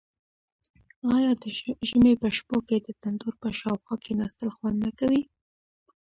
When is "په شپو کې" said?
2.21-2.77